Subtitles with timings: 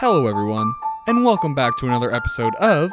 [0.00, 0.72] Hello, everyone,
[1.08, 2.92] and welcome back to another episode of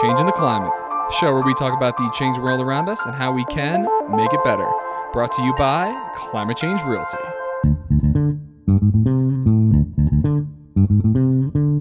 [0.00, 0.70] Changing the Climate,
[1.18, 4.32] show where we talk about the changing world around us and how we can make
[4.32, 4.70] it better.
[5.12, 7.18] Brought to you by Climate Change Realty.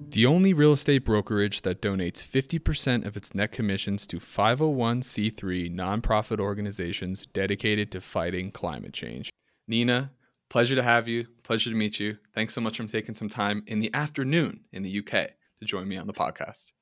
[0.10, 6.40] The only real estate brokerage that donates 50% of its net commissions to 501c3 nonprofit
[6.40, 9.30] organizations dedicated to fighting climate change.
[9.68, 10.12] Nina,
[10.54, 11.26] pleasure to have you.
[11.42, 12.16] Pleasure to meet you.
[12.36, 15.88] Thanks so much for taking some time in the afternoon in the UK to join
[15.88, 16.74] me on the podcast.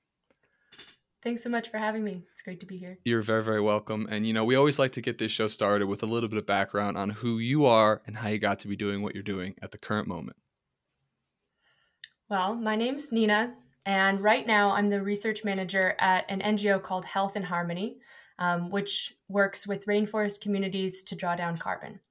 [1.24, 2.24] Thanks so much for having me.
[2.34, 2.98] It's great to be here.
[3.06, 4.08] You're very, very welcome.
[4.12, 6.38] And, you know, we always like to get this show started with a little bit
[6.38, 9.24] of background on who you are and how you got to be doing what you're
[9.24, 10.36] doing at the current moment.
[12.28, 13.54] Well, my name's Nina,
[13.86, 18.00] and right now I'm the research manager at an NGO called Health in Harmony,
[18.38, 22.02] um, which works with rainforest communities to draw down carbon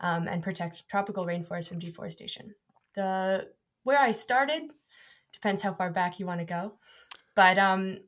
[0.00, 2.54] um, and protect tropical rainforests from deforestation.
[2.94, 3.48] The
[3.84, 4.62] where I started
[5.32, 6.74] depends how far back you want to go,
[7.34, 7.98] but um,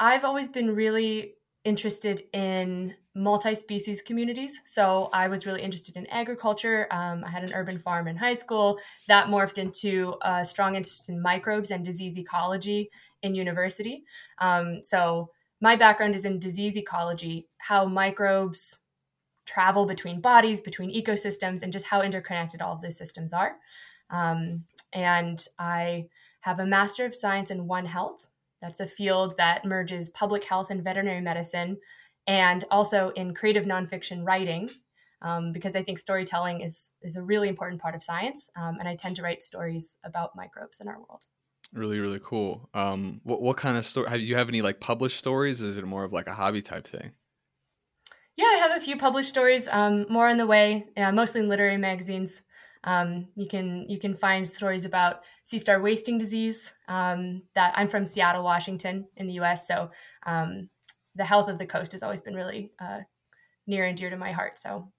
[0.00, 4.62] I've always been really interested in multi-species communities.
[4.64, 8.34] So i was really interested in agriculture um, i had an urban farm in high
[8.34, 8.78] school.
[9.08, 12.90] That morphed into a strong interest in microbes and disease ecology
[13.22, 14.04] in university.
[14.38, 18.80] Um, so my background is in disease ecology how microbes
[19.46, 23.56] travel between bodies between ecosystems and just how interconnected all of these systems are
[24.10, 26.06] um, and i
[26.40, 28.26] have a master of science in one health
[28.62, 31.78] that's a field that merges public health and veterinary medicine,
[32.26, 34.70] and also in creative nonfiction writing,
[35.20, 38.88] um, because I think storytelling is is a really important part of science, um, and
[38.88, 41.24] I tend to write stories about microbes in our world.
[41.72, 42.68] Really, really cool.
[42.72, 44.08] Um, what what kind of story?
[44.08, 45.60] Have you have any like published stories?
[45.60, 47.10] Is it more of like a hobby type thing?
[48.36, 51.48] Yeah, I have a few published stories, um, more on the way, uh, mostly in
[51.48, 52.40] literary magazines.
[52.84, 56.72] Um, you can you can find stories about sea star wasting disease.
[56.88, 59.68] Um, that I'm from Seattle, Washington, in the U.S.
[59.68, 59.90] So
[60.26, 60.68] um,
[61.14, 63.00] the health of the coast has always been really uh,
[63.66, 64.58] near and dear to my heart.
[64.58, 64.90] So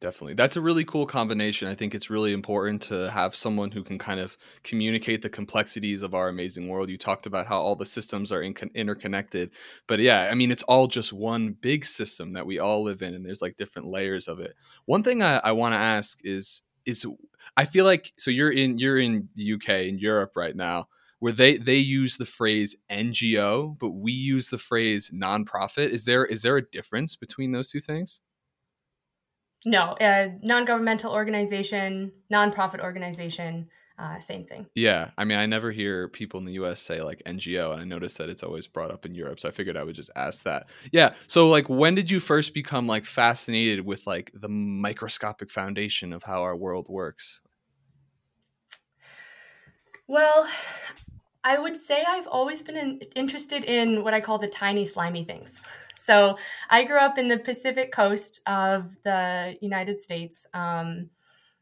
[0.00, 0.34] definitely.
[0.34, 1.68] That's a really cool combination.
[1.68, 6.02] I think it's really important to have someone who can kind of communicate the complexities
[6.02, 6.88] of our amazing world.
[6.88, 9.50] You talked about how all the systems are in- interconnected
[9.86, 13.14] but yeah i mean it's all just one big system that we all live in
[13.14, 14.54] and there's like different layers of it.
[14.86, 17.06] One thing i, I want to ask is is
[17.56, 21.32] I feel like so you're in you're in the UK in Europe right now where
[21.32, 25.90] they they use the phrase NGO but we use the phrase nonprofit.
[25.90, 28.20] Is there is there a difference between those two things
[29.64, 33.68] no uh, non-governmental organization nonprofit organization
[34.00, 34.66] uh, same thing.
[34.74, 36.80] Yeah, I mean, I never hear people in the U.S.
[36.80, 39.38] say like NGO, and I noticed that it's always brought up in Europe.
[39.38, 40.68] So I figured I would just ask that.
[40.90, 41.12] Yeah.
[41.26, 46.22] So like, when did you first become like fascinated with like the microscopic foundation of
[46.22, 47.42] how our world works?
[50.06, 50.48] Well,
[51.44, 55.24] I would say I've always been in, interested in what I call the tiny slimy
[55.24, 55.60] things.
[56.10, 56.36] So
[56.68, 60.44] I grew up in the Pacific coast of the United States.
[60.52, 61.10] Um,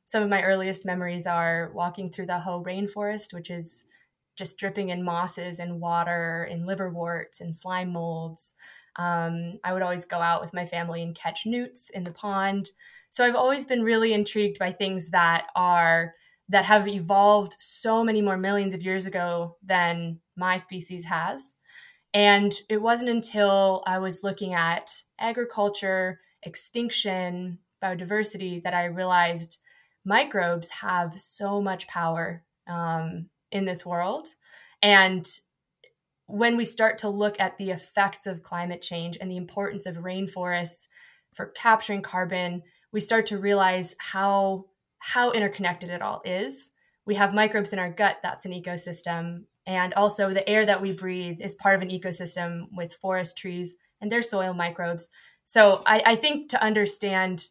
[0.06, 3.84] some of my earliest memories are walking through the Hoh rainforest, which is
[4.36, 8.54] just dripping in mosses and water and liverworts and slime molds.
[8.97, 12.70] Um, I would always go out with my family and catch newts in the pond.
[13.10, 16.15] So I've always been really intrigued by things that are
[16.48, 21.53] that have evolved so many more millions of years ago than my species has.
[22.15, 29.61] And it wasn't until I was looking at agriculture, extinction, biodiversity that I realized
[30.05, 34.29] microbes have so much power um, in this world.
[34.83, 35.29] And
[36.27, 39.97] when we start to look at the effects of climate change and the importance of
[39.97, 40.87] rainforests
[41.33, 44.67] for capturing carbon, we start to realize how
[45.01, 46.71] how interconnected it all is.
[47.07, 49.45] We have microbes in our gut, that's an ecosystem.
[49.69, 53.77] And also, the air that we breathe is part of an ecosystem with forest trees
[54.01, 55.11] and their soil microbes.
[55.45, 57.51] So, I, I think to understand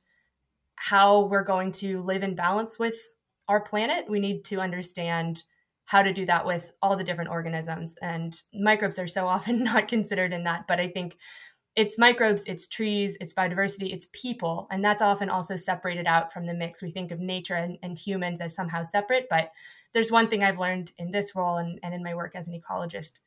[0.77, 2.95] how we're going to live in balance with
[3.47, 5.43] our planet, we need to understand
[5.85, 7.95] how to do that with all the different organisms.
[8.01, 10.65] And microbes are so often not considered in that.
[10.67, 11.17] But I think
[11.75, 14.67] it's microbes, it's trees, it's biodiversity, it's people.
[14.71, 16.81] And that's often also separated out from the mix.
[16.81, 19.27] We think of nature and, and humans as somehow separate.
[19.29, 19.51] But
[19.93, 22.59] there's one thing I've learned in this role and, and in my work as an
[22.59, 23.19] ecologist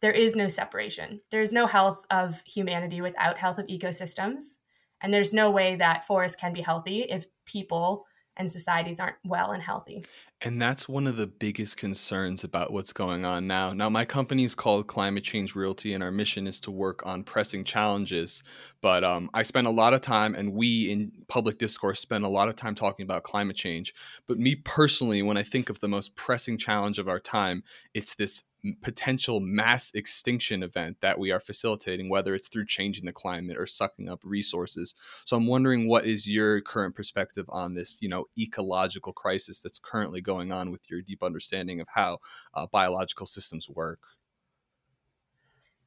[0.00, 1.20] there is no separation.
[1.30, 4.56] There's no health of humanity without health of ecosystems.
[5.00, 8.06] And there's no way that forests can be healthy if people
[8.38, 10.04] and societies aren't well and healthy.
[10.40, 13.72] And that's one of the biggest concerns about what's going on now.
[13.72, 17.24] Now, my company is called Climate Change Realty, and our mission is to work on
[17.24, 18.44] pressing challenges.
[18.80, 22.28] But um, I spend a lot of time, and we in public discourse spend a
[22.28, 23.92] lot of time talking about climate change.
[24.28, 28.14] But me personally, when I think of the most pressing challenge of our time, it's
[28.14, 28.44] this
[28.82, 33.66] potential mass extinction event that we are facilitating, whether it's through changing the climate or
[33.66, 34.94] sucking up resources.
[35.24, 39.78] So I'm wondering what is your current perspective on this, you know, ecological crisis that's
[39.78, 42.18] currently going on with your deep understanding of how
[42.54, 44.00] uh, biological systems work.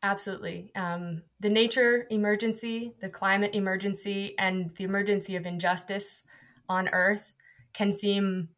[0.04, 0.72] Absolutely.
[0.76, 6.24] Um, the nature emergency, the climate emergency, and the emergency of injustice
[6.68, 7.36] on Earth
[7.74, 8.50] can seem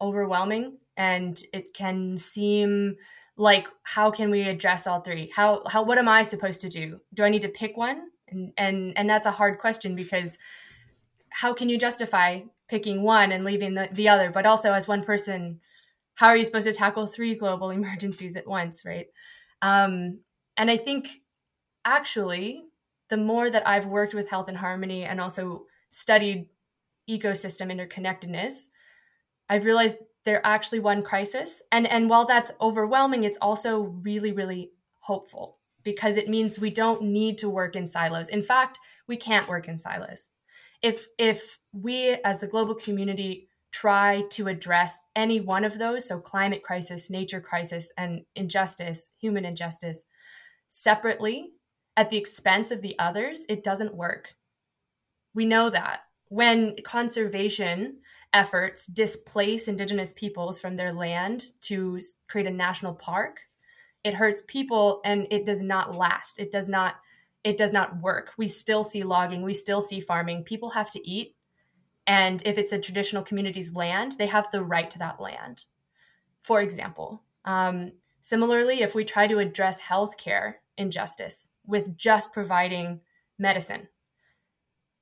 [0.00, 2.96] overwhelming and it can seem
[3.36, 5.30] like how can we address all three?
[5.34, 7.00] How how what am i supposed to do?
[7.14, 8.08] Do i need to pick one?
[8.28, 10.38] And and and that's a hard question because
[11.30, 14.30] how can you justify picking one and leaving the, the other?
[14.30, 15.60] But also as one person
[16.14, 19.06] how are you supposed to tackle three global emergencies at once right?
[19.62, 20.20] Um,
[20.56, 21.08] and i think
[21.84, 22.64] actually
[23.08, 26.46] the more that i've worked with health and harmony and also studied
[27.08, 28.66] ecosystem interconnectedness
[29.48, 31.62] i've realized they're actually one crisis.
[31.72, 34.70] And and while that's overwhelming it's also really really
[35.00, 38.28] hopeful because it means we don't need to work in silos.
[38.28, 40.28] In fact we can't work in silos.
[40.82, 46.20] If if we as the global community try to address any one of those so
[46.20, 50.04] climate crisis nature crisis and injustice human injustice
[50.68, 51.52] separately
[51.96, 54.34] at the expense of the others it doesn't work.
[55.34, 56.00] We know that.
[56.28, 57.98] When conservation
[58.32, 63.40] efforts displace indigenous peoples from their land to create a national park.
[64.04, 66.38] It hurts people and it does not last.
[66.38, 66.96] It does not
[67.44, 68.32] it does not work.
[68.36, 69.42] We still see logging.
[69.42, 70.44] We still see farming.
[70.44, 71.34] People have to eat.
[72.06, 75.64] And if it's a traditional community's land they have the right to that land.
[76.40, 83.00] For example um, similarly if we try to address healthcare injustice with just providing
[83.38, 83.88] medicine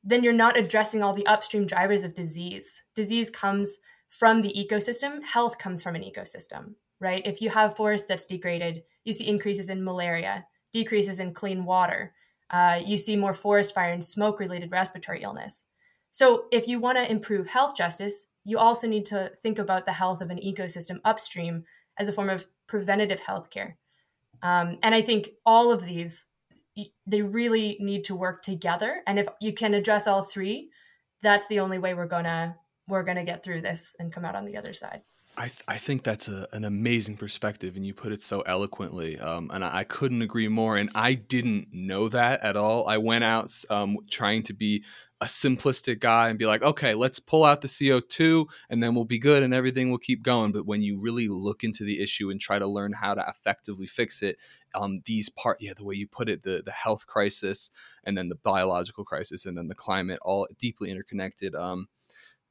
[0.02, 2.82] then you're not addressing all the upstream drivers of disease.
[2.94, 7.22] Disease comes from the ecosystem, health comes from an ecosystem, right?
[7.24, 12.12] If you have forest that's degraded, you see increases in malaria, decreases in clean water,
[12.50, 15.66] uh, you see more forest fire and smoke related respiratory illness.
[16.10, 19.92] So, if you want to improve health justice, you also need to think about the
[19.92, 21.64] health of an ecosystem upstream
[21.98, 23.74] as a form of preventative healthcare.
[24.42, 26.26] Um, and I think all of these
[27.06, 29.02] they really need to work together.
[29.06, 30.70] And if you can address all three
[31.22, 32.56] that's the only way we're gonna
[32.88, 35.02] we're gonna get through this and come out on the other side
[35.40, 39.18] I, th- I think that's a, an amazing perspective, and you put it so eloquently.
[39.18, 40.76] Um, and I, I, couldn't agree more.
[40.76, 42.86] And I didn't know that at all.
[42.86, 44.84] I went out um, trying to be
[45.22, 49.06] a simplistic guy and be like, okay, let's pull out the CO2 and then we'll
[49.06, 50.52] be good and everything will keep going.
[50.52, 53.86] But when you really look into the issue and try to learn how to effectively
[53.86, 54.36] fix it,
[54.74, 57.70] um, these part, yeah, the way you put it, the, the health crisis
[58.04, 61.54] and then the biological crisis and then the climate, all deeply interconnected.
[61.54, 61.88] Um,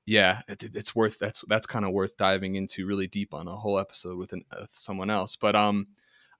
[0.10, 3.56] yeah, it, it's worth that's that's kind of worth diving into really deep on a
[3.56, 5.36] whole episode with, an, with someone else.
[5.36, 5.86] But um,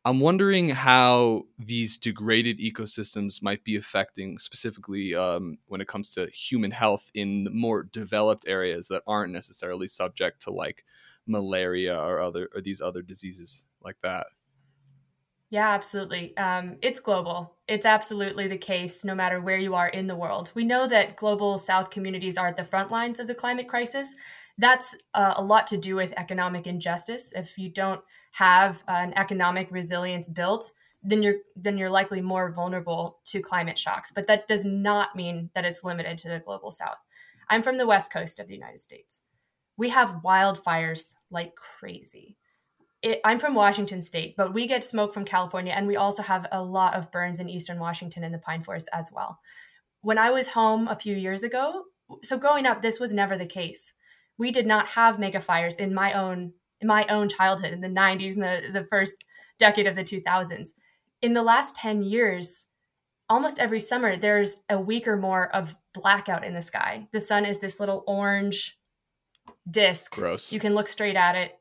[0.04, 6.26] I'm wondering how these degraded ecosystems might be affecting, specifically um, when it comes to
[6.32, 10.84] human health in more developed areas that aren't necessarily subject to like
[11.28, 14.26] malaria or other or these other diseases like that.
[15.50, 16.38] Yeah, absolutely.
[16.38, 17.56] Um, it's global.
[17.68, 20.52] It's absolutely the case no matter where you are in the world.
[20.54, 24.16] We know that global South communities are at the front lines of the climate crisis,
[24.60, 27.32] that's uh, a lot to do with economic injustice.
[27.34, 28.02] If you don't
[28.34, 34.12] have an economic resilience built, then you're then you're likely more vulnerable to climate shocks.
[34.14, 36.98] But that does not mean that it's limited to the global south.
[37.50, 39.22] I'm from the west coast of the United States.
[39.78, 42.38] We have wildfires like crazy.
[43.02, 46.46] It, I'm from Washington State, but we get smoke from California, and we also have
[46.52, 49.40] a lot of burns in eastern Washington and the pine forest as well.
[50.02, 51.84] When I was home a few years ago,
[52.24, 53.94] so growing up, this was never the case.
[54.38, 57.90] We did not have mega fires in my own in my own childhood in the
[57.90, 59.26] 90s and the, the first
[59.58, 60.72] decade of the 2000s
[61.22, 62.68] in the last 10 years
[63.30, 67.08] almost every summer there's a week or more of blackout in the sky.
[67.12, 68.80] The sun is this little orange
[69.70, 70.52] disc gross.
[70.52, 71.59] You can look straight at it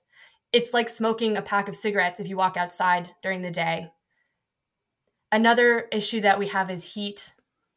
[0.52, 3.90] it's like smoking a pack of cigarettes if you walk outside during the day
[5.30, 7.32] another issue that we have is heat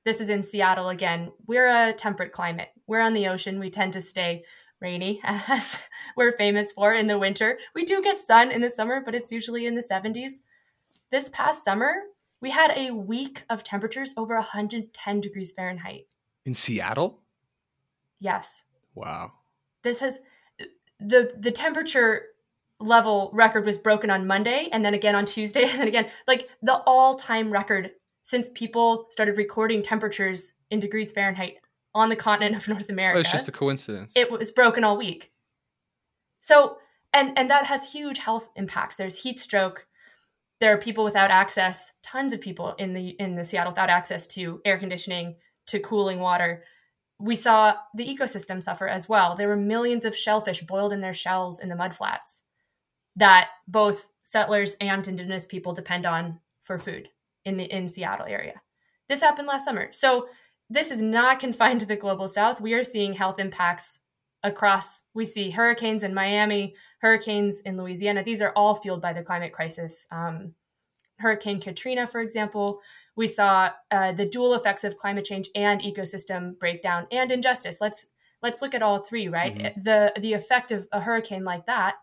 [0.05, 3.93] this is in seattle again we're a temperate climate we're on the ocean we tend
[3.93, 4.43] to stay
[4.81, 5.77] rainy as
[6.17, 7.59] we're famous for in the winter.
[7.73, 10.41] We do get sun in the summer, but it's usually in the 70s.
[11.11, 11.93] This past summer,
[12.41, 16.07] we had a week of temperatures over 110 degrees Fahrenheit.
[16.45, 17.21] In Seattle?
[18.19, 18.63] Yes.
[18.95, 19.33] Wow.
[19.83, 20.21] This has
[20.99, 22.25] the the temperature
[22.81, 26.49] level record was broken on Monday and then again on Tuesday and then again like
[26.61, 27.91] the all-time record
[28.23, 31.57] since people started recording temperatures in degrees Fahrenheit
[31.93, 33.15] on the continent of North America.
[33.15, 34.13] Well, it's just a coincidence.
[34.15, 35.31] It was broken all week.
[36.41, 36.77] So
[37.13, 38.95] and and that has huge health impacts.
[38.95, 39.85] There's heat stroke.
[40.59, 44.27] There are people without access, tons of people in the in the Seattle without access
[44.27, 45.35] to air conditioning,
[45.67, 46.63] to cooling water.
[47.19, 49.35] We saw the ecosystem suffer as well.
[49.35, 52.41] There were millions of shellfish boiled in their shells in the mudflats
[53.15, 57.09] that both settlers and indigenous people depend on for food
[57.45, 58.61] in the in Seattle area.
[59.09, 59.89] This happened last summer.
[59.91, 60.27] So
[60.69, 62.61] this is not confined to the global south.
[62.61, 63.99] We are seeing health impacts
[64.43, 69.21] across we see hurricanes in miami hurricanes in louisiana these are all fueled by the
[69.21, 70.53] climate crisis um,
[71.19, 72.81] hurricane katrina for example
[73.15, 78.07] we saw uh, the dual effects of climate change and ecosystem breakdown and injustice let's
[78.41, 79.81] let's look at all three right mm-hmm.
[79.83, 81.95] the the effect of a hurricane like that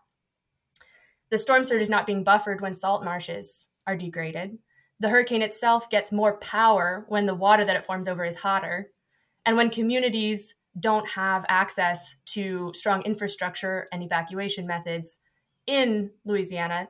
[1.31, 4.57] the storm surge is not being buffered when salt marshes are degraded
[4.99, 8.91] the hurricane itself gets more power when the water that it forms over is hotter
[9.45, 15.19] and when communities don't have access to strong infrastructure and evacuation methods
[15.65, 16.89] in Louisiana,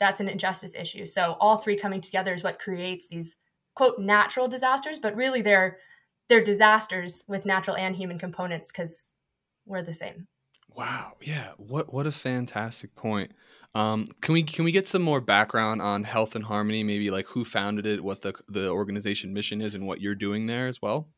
[0.00, 1.06] that's an injustice issue.
[1.06, 3.36] So all three coming together is what creates these
[3.74, 5.78] quote natural disasters, but really they're
[6.28, 9.14] they're disasters with natural and human components because
[9.66, 10.26] we're the same.
[10.74, 11.12] Wow.
[11.20, 11.52] Yeah.
[11.56, 13.32] What what a fantastic point.
[13.74, 16.82] Um, can we can we get some more background on Health and Harmony?
[16.82, 20.46] Maybe like who founded it, what the the organization mission is, and what you're doing
[20.46, 21.08] there as well.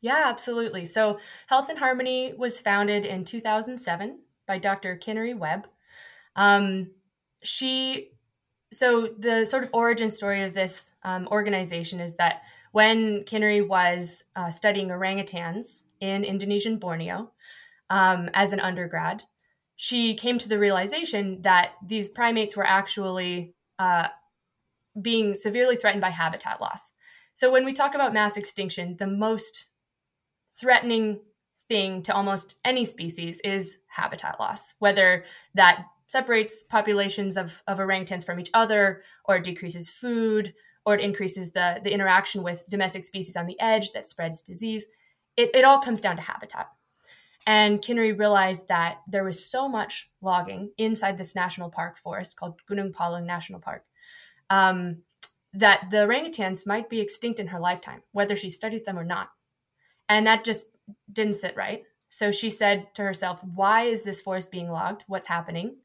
[0.00, 0.86] Yeah, absolutely.
[0.86, 4.96] So, Health and Harmony was founded in 2007 by Dr.
[4.96, 5.68] Kinari Webb.
[6.36, 6.92] Um,
[7.42, 8.12] she,
[8.72, 14.24] so the sort of origin story of this um, organization is that when Kinari was
[14.36, 17.32] uh, studying orangutans in Indonesian Borneo
[17.90, 19.24] um, as an undergrad,
[19.82, 24.08] she came to the realization that these primates were actually uh,
[25.00, 26.90] being severely threatened by habitat loss.
[27.32, 29.68] So, when we talk about mass extinction, the most
[30.54, 31.20] threatening
[31.66, 38.26] thing to almost any species is habitat loss, whether that separates populations of, of orangutans
[38.26, 40.52] from each other, or decreases food,
[40.84, 44.86] or it increases the, the interaction with domestic species on the edge that spreads disease.
[45.38, 46.68] It, it all comes down to habitat.
[47.46, 52.60] And Kinari realized that there was so much logging inside this national park forest called
[52.68, 53.84] Gunung Palung National Park
[54.50, 54.98] um,
[55.54, 59.30] that the orangutans might be extinct in her lifetime, whether she studies them or not.
[60.08, 60.66] And that just
[61.12, 61.84] didn't sit right.
[62.08, 65.04] So she said to herself, Why is this forest being logged?
[65.06, 65.76] What's happening?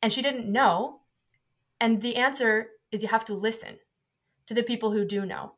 [0.00, 1.00] And she didn't know.
[1.80, 3.78] And the answer is you have to listen
[4.46, 5.52] to the people who do know.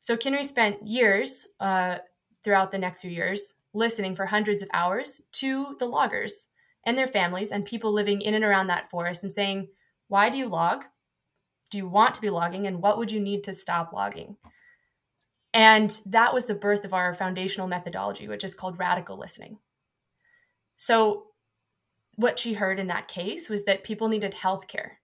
[0.00, 1.98] So Kinari spent years uh,
[2.42, 6.48] throughout the next few years listening for hundreds of hours to the loggers
[6.84, 9.68] and their families and people living in and around that forest and saying,
[10.08, 10.84] Why do you log?
[11.70, 12.66] Do you want to be logging?
[12.66, 14.36] And what would you need to stop logging?
[15.54, 19.58] And that was the birth of our foundational methodology, which is called radical listening.
[20.76, 21.24] So,
[22.16, 24.98] what she heard in that case was that people needed health care.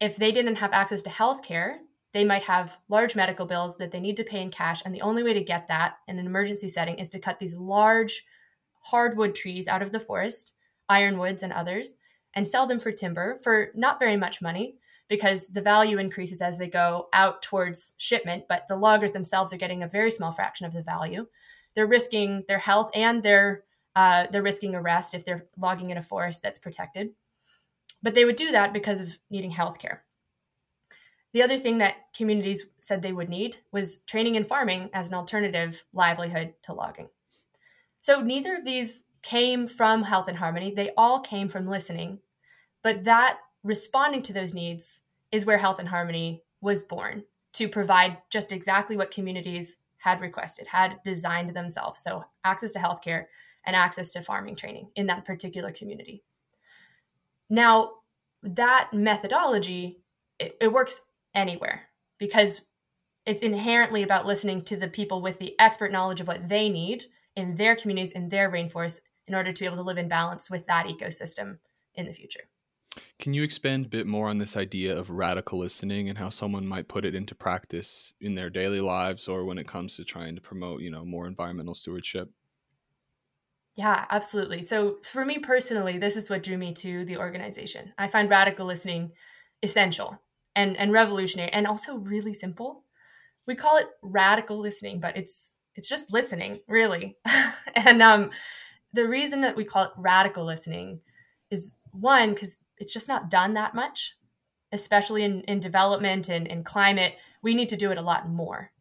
[0.00, 1.80] If they didn't have access to health care,
[2.12, 4.82] they might have large medical bills that they need to pay in cash.
[4.84, 7.54] And the only way to get that in an emergency setting is to cut these
[7.54, 8.24] large
[8.80, 10.54] hardwood trees out of the forest,
[10.88, 11.92] ironwoods and others,
[12.34, 14.76] and sell them for timber for not very much money,
[15.08, 19.58] because the value increases as they go out towards shipment, but the loggers themselves are
[19.58, 21.26] getting a very small fraction of the value.
[21.74, 23.64] They're risking their health and their
[23.96, 27.10] uh, they're risking arrest if they're logging in a forest that's protected.
[28.00, 30.04] But they would do that because of needing health care.
[31.38, 35.14] The other thing that communities said they would need was training in farming as an
[35.14, 37.10] alternative livelihood to logging.
[38.00, 40.74] So neither of these came from Health and Harmony.
[40.74, 42.18] They all came from listening.
[42.82, 48.18] But that responding to those needs is where Health and Harmony was born to provide
[48.30, 52.00] just exactly what communities had requested, had designed themselves.
[52.00, 53.26] So, access to healthcare
[53.64, 56.24] and access to farming training in that particular community.
[57.48, 57.92] Now,
[58.42, 60.00] that methodology,
[60.40, 61.00] it, it works
[61.34, 62.62] anywhere because
[63.26, 67.04] it's inherently about listening to the people with the expert knowledge of what they need
[67.36, 70.50] in their communities, in their rainforests, in order to be able to live in balance
[70.50, 71.58] with that ecosystem
[71.94, 72.44] in the future.
[73.18, 76.66] Can you expand a bit more on this idea of radical listening and how someone
[76.66, 80.34] might put it into practice in their daily lives or when it comes to trying
[80.34, 82.30] to promote, you know, more environmental stewardship?
[83.76, 84.62] Yeah, absolutely.
[84.62, 87.92] So for me personally, this is what drew me to the organization.
[87.96, 89.12] I find radical listening
[89.62, 90.20] essential
[90.58, 92.82] and, and revolutionary and also really simple.
[93.46, 97.16] We call it radical listening, but it's it's just listening, really.
[97.74, 98.30] and um
[98.92, 101.00] the reason that we call it radical listening
[101.50, 104.16] is one, because it's just not done that much,
[104.72, 107.14] especially in, in development and in climate.
[107.42, 108.72] We need to do it a lot more.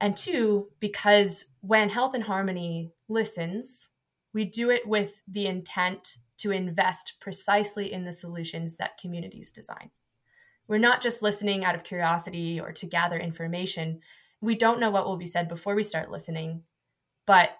[0.00, 3.90] And two, because when Health and Harmony listens,
[4.32, 9.90] we do it with the intent to invest precisely in the solutions that communities design.
[10.70, 14.02] We're not just listening out of curiosity or to gather information.
[14.40, 16.62] We don't know what will be said before we start listening,
[17.26, 17.50] but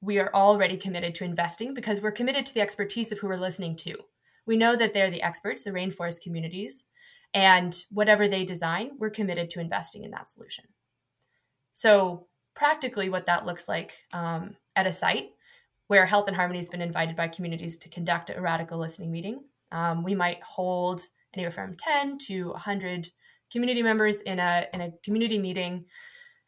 [0.00, 3.34] we are already committed to investing because we're committed to the expertise of who we're
[3.34, 3.96] listening to.
[4.46, 6.84] We know that they're the experts, the rainforest communities,
[7.34, 10.66] and whatever they design, we're committed to investing in that solution.
[11.72, 15.30] So, practically, what that looks like um, at a site
[15.88, 19.42] where Health and Harmony has been invited by communities to conduct a radical listening meeting,
[19.72, 21.02] um, we might hold
[21.34, 23.10] anywhere from 10 to 100
[23.50, 25.84] community members in a, in a community meeting,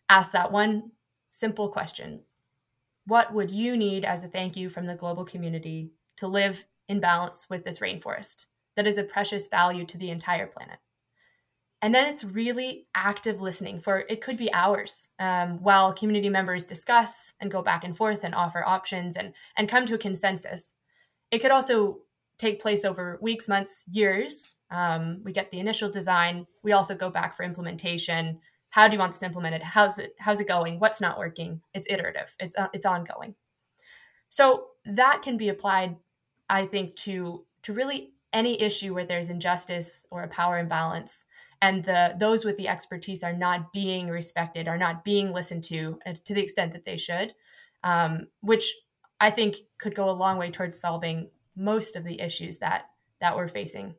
[0.09, 0.91] ask that one
[1.29, 2.21] simple question
[3.07, 7.01] What would you need as a thank you from the global community to live in
[7.01, 8.47] balance with this rainforest
[8.77, 10.79] that is a precious value to the entire planet?
[11.83, 16.65] And then it's really active listening for it could be hours um, while community members
[16.65, 20.75] discuss and go back and forth and offer options and, and come to a consensus.
[21.33, 21.99] It could also
[22.39, 24.55] take place over weeks, months, years.
[24.73, 26.47] Um, we get the initial design.
[26.63, 28.41] We also go back for implementation.
[28.71, 29.63] How do you want this implemented?
[29.63, 30.81] How's it how's it going?
[30.81, 31.61] What's not working?
[31.75, 32.35] It's iterative.
[32.41, 33.35] It's uh, it's ongoing.
[34.31, 35.97] So that can be applied,
[36.49, 41.27] I think, to to really any issue where there's injustice or a power imbalance
[41.61, 45.99] and the those with the expertise are not being respected are not being listened to
[46.07, 47.35] uh, to the extent that they should
[47.85, 48.75] um, which
[49.21, 52.87] i think could go a long way towards solving most of the issues that
[53.21, 53.95] that we're facing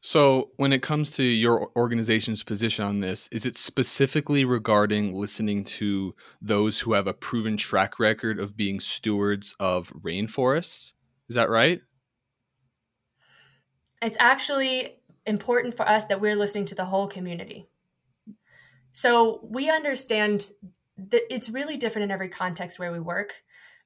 [0.00, 5.64] so when it comes to your organization's position on this is it specifically regarding listening
[5.64, 10.94] to those who have a proven track record of being stewards of rainforests
[11.28, 11.82] is that right
[14.00, 17.68] it's actually important for us that we're listening to the whole community.
[18.92, 20.48] So we understand
[20.96, 23.34] that it's really different in every context where we work.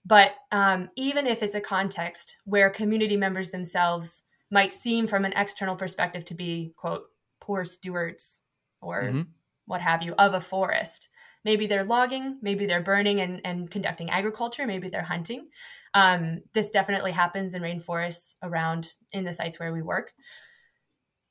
[0.05, 5.33] But um, even if it's a context where community members themselves might seem from an
[5.35, 7.05] external perspective to be, quote,
[7.41, 8.43] poor stewards
[8.83, 9.23] or mm-hmm.
[9.67, 11.09] what have you of a forest,
[11.45, 15.49] maybe they're logging, maybe they're burning and, and conducting agriculture, maybe they're hunting.
[15.95, 20.13] Um, this definitely happens in rainforests around in the sites where we work.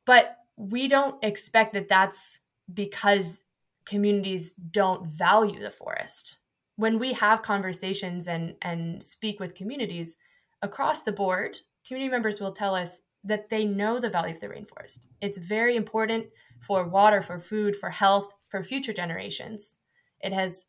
[0.06, 2.40] But we don't expect that that's
[2.74, 3.38] because
[3.86, 6.40] communities don't value the forest.
[6.76, 10.16] When we have conversations and, and speak with communities
[10.62, 14.48] across the board, community members will tell us that they know the value of the
[14.48, 15.08] rainforest.
[15.22, 16.28] It's very important
[16.60, 19.78] for water, for food, for health, for future generations.
[20.20, 20.68] It has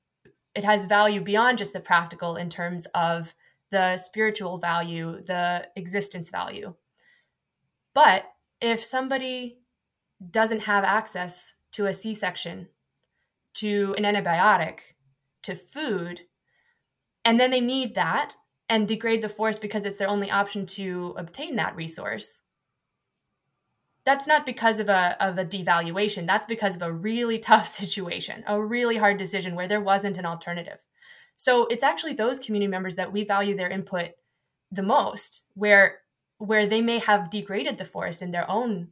[0.54, 3.34] it has value beyond just the practical in terms of
[3.70, 6.74] the spiritual value, the existence value.
[7.94, 8.24] But
[8.60, 9.60] if somebody
[10.30, 12.68] doesn't have access to a C section,
[13.54, 14.80] to an antibiotic,
[15.42, 16.22] to food,
[17.24, 18.36] and then they need that
[18.68, 22.41] and degrade the forest because it's their only option to obtain that resource.
[24.04, 26.26] That's not because of a, of a devaluation.
[26.26, 30.26] That's because of a really tough situation, a really hard decision where there wasn't an
[30.26, 30.78] alternative.
[31.36, 34.10] So it's actually those community members that we value their input
[34.70, 35.98] the most, where
[36.38, 38.88] where they may have degraded the forest in their own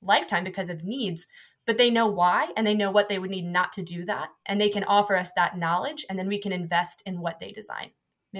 [0.00, 1.26] lifetime because of needs,
[1.66, 4.30] but they know why and they know what they would need not to do that.
[4.46, 7.52] And they can offer us that knowledge and then we can invest in what they
[7.52, 7.90] design,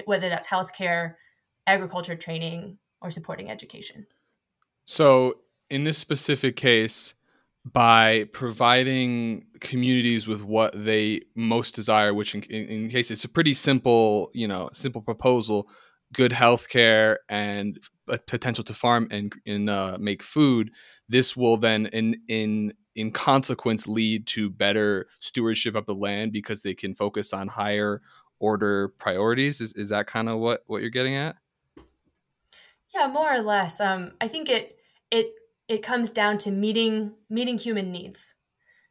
[0.07, 1.15] whether that's healthcare,
[1.67, 4.07] agriculture training, or supporting education.
[4.87, 5.39] So,
[5.75, 7.15] in this specific case,
[7.65, 13.29] by providing communities with what they most desire, which in, in, in case it's a
[13.29, 15.69] pretty simple, you know, simple proposal,
[16.13, 20.71] good health care and a potential to farm and, and uh, make food,
[21.09, 26.63] this will then in in in consequence lead to better stewardship of the land because
[26.63, 28.01] they can focus on higher
[28.39, 29.61] order priorities.
[29.61, 31.35] Is is that kind of what what you're getting at?
[32.95, 33.81] Yeah, more or less.
[33.81, 34.79] Um, I think it
[35.11, 35.33] it
[35.69, 38.35] it comes down to meeting meeting human needs.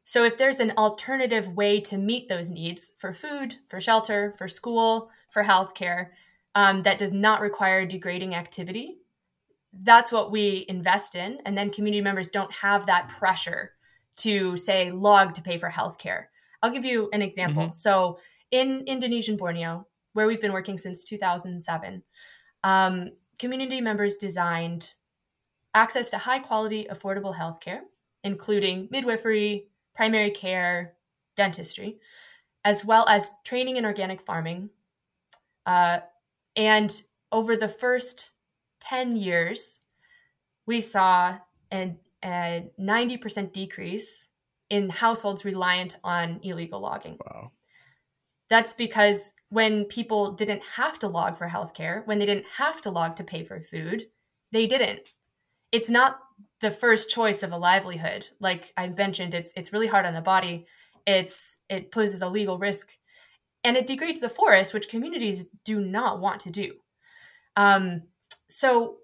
[0.03, 4.47] So if there's an alternative way to meet those needs for food, for shelter, for
[4.47, 6.09] school, for healthcare,
[6.55, 8.97] um, that does not require degrading activity,
[9.81, 11.39] that's what we invest in.
[11.45, 13.71] And then community members don't have that pressure
[14.17, 16.25] to say log to pay for healthcare.
[16.61, 17.63] I'll give you an example.
[17.63, 17.71] Mm-hmm.
[17.71, 18.19] So
[18.51, 22.03] in Indonesian Borneo, where we've been working since 2007,
[22.63, 24.93] um, community members designed
[25.73, 27.81] access to high quality, affordable healthcare,
[28.23, 30.93] including midwifery, primary care,
[31.35, 31.97] dentistry,
[32.63, 34.69] as well as training in organic farming,
[35.65, 35.99] uh,
[36.55, 38.31] and over the first
[38.81, 39.79] 10 years,
[40.65, 41.37] we saw
[41.71, 44.27] an, a 90% decrease
[44.69, 47.17] in households reliant on illegal logging.
[47.25, 47.51] Wow.
[48.49, 52.91] That's because when people didn't have to log for healthcare, when they didn't have to
[52.91, 54.07] log to pay for food,
[54.51, 55.13] they didn't.
[55.73, 56.19] It's not
[56.61, 58.29] the first choice of a livelihood.
[58.39, 60.67] Like I mentioned, it's it's really hard on the body.
[61.05, 62.91] It's it poses a legal risk,
[63.63, 66.75] and it degrades the forest, which communities do not want to do.
[67.57, 68.03] Um,
[68.47, 68.97] so,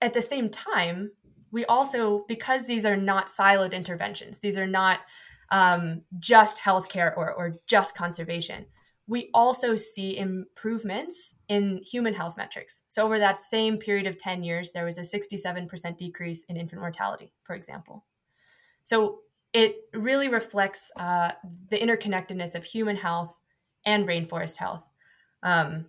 [0.00, 1.10] at the same time,
[1.50, 5.00] we also because these are not siloed interventions, these are not
[5.50, 8.66] um, just healthcare or or just conservation
[9.08, 12.82] we also see improvements in human health metrics.
[12.88, 16.82] So, over that same period of 10 years, there was a 67% decrease in infant
[16.82, 18.04] mortality, for example.
[18.84, 19.20] So,
[19.54, 21.32] it really reflects uh,
[21.70, 23.34] the interconnectedness of human health
[23.86, 24.84] and rainforest health.
[25.42, 25.86] Um,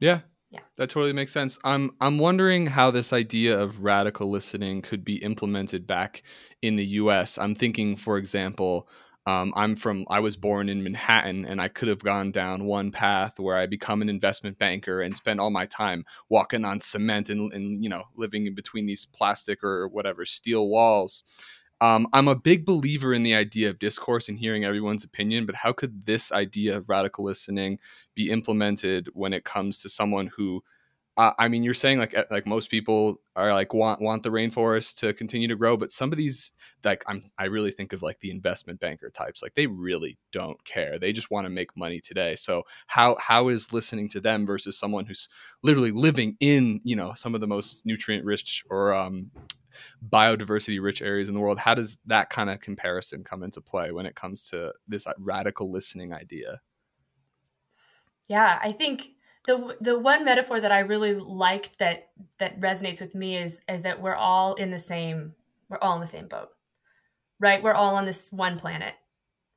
[0.00, 0.20] yeah,
[0.50, 1.56] yeah, that totally makes sense.
[1.62, 6.24] I'm I'm wondering how this idea of radical listening could be implemented back
[6.62, 7.38] in the U.S.
[7.38, 8.88] I'm thinking, for example,
[9.26, 12.92] um, I'm from, I was born in Manhattan and I could have gone down one
[12.92, 17.28] path where I become an investment banker and spend all my time walking on cement
[17.28, 21.24] and, and you know, living in between these plastic or whatever steel walls.
[21.80, 25.56] Um, I'm a big believer in the idea of discourse and hearing everyone's opinion, but
[25.56, 27.80] how could this idea of radical listening
[28.14, 30.62] be implemented when it comes to someone who
[31.16, 34.98] uh, I mean, you're saying like like most people are like want want the rainforest
[34.98, 36.52] to continue to grow, but some of these
[36.84, 39.42] like I'm I really think of like the investment banker types.
[39.42, 40.98] Like they really don't care.
[40.98, 42.36] They just want to make money today.
[42.36, 45.30] So how how is listening to them versus someone who's
[45.62, 49.30] literally living in you know some of the most nutrient rich or um,
[50.06, 51.58] biodiversity rich areas in the world?
[51.58, 55.72] How does that kind of comparison come into play when it comes to this radical
[55.72, 56.60] listening idea?
[58.28, 59.12] Yeah, I think
[59.46, 63.82] the the one metaphor that I really liked that that resonates with me is is
[63.82, 65.34] that we're all in the same
[65.68, 66.50] we're all in the same boat.
[67.38, 67.62] Right?
[67.62, 68.94] We're all on this one planet.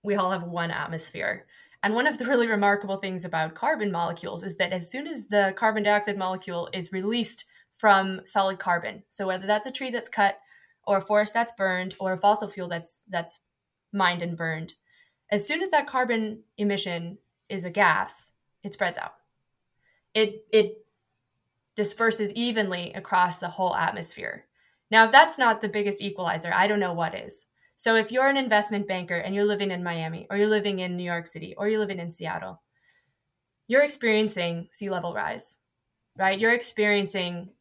[0.03, 1.45] We all have one atmosphere.
[1.81, 5.27] And one of the really remarkable things about carbon molecules is that as soon as
[5.27, 10.09] the carbon dioxide molecule is released from solid carbon, so whether that's a tree that's
[10.09, 10.39] cut
[10.85, 13.39] or a forest that's burned or a fossil fuel that's that's
[13.91, 14.75] mined and burned,
[15.31, 18.31] as soon as that carbon emission is a gas,
[18.63, 19.13] it spreads out
[20.19, 20.85] it it
[21.75, 24.45] disperses evenly across the whole atmosphere.
[24.91, 27.45] Now, if that's not the biggest equalizer, I don't know what is.
[27.77, 30.97] So if you're an investment banker and you're living in Miami or you're living in
[30.97, 32.61] New York City or you're living in Seattle,
[33.67, 35.59] you're experiencing sea level rise,
[36.17, 36.37] right?
[36.37, 37.51] You're experiencing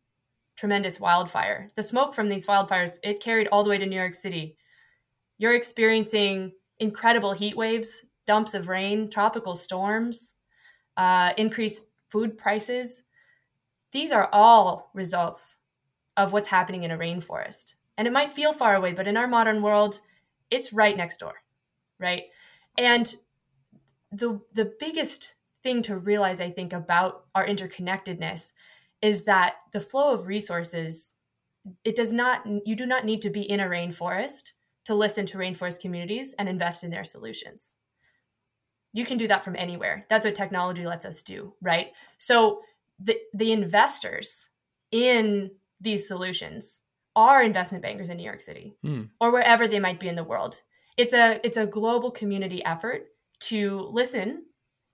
[0.56, 1.70] tremendous wildfire.
[1.76, 4.56] The smoke from these wildfires, it carried all the way to New York City.
[5.36, 10.34] You're experiencing incredible heat waves, dumps of rain, tropical storms,
[10.96, 13.04] uh, increased food prices,
[13.92, 15.56] these are all results
[16.16, 17.74] of what's happening in a rainforest.
[17.96, 20.00] And it might feel far away, but in our modern world,
[20.50, 21.34] it's right next door,
[21.98, 22.24] right?
[22.76, 23.14] And
[24.12, 28.52] the the biggest thing to realize I think about our interconnectedness
[29.02, 31.14] is that the flow of resources
[31.84, 34.52] it does not you do not need to be in a rainforest
[34.86, 37.74] to listen to rainforest communities and invest in their solutions
[38.92, 40.06] you can do that from anywhere.
[40.08, 41.92] That's what technology lets us do, right?
[42.16, 42.62] So
[42.98, 44.48] the the investors
[44.90, 46.80] in these solutions
[47.14, 49.08] are investment bankers in New York City mm.
[49.20, 50.62] or wherever they might be in the world.
[50.96, 53.06] It's a it's a global community effort
[53.40, 54.44] to listen